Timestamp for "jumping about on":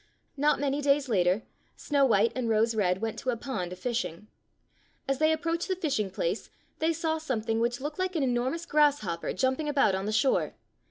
9.31-10.07